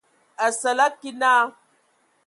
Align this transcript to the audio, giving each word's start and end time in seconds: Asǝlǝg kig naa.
Asǝlǝg 0.45 0.93
kig 1.01 1.15
naa. 1.21 1.43